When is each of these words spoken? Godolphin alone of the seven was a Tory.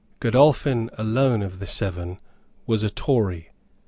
Godolphin 0.19 0.89
alone 0.97 1.43
of 1.43 1.59
the 1.59 1.67
seven 1.67 2.17
was 2.65 2.81
a 2.81 2.89
Tory. 2.89 3.51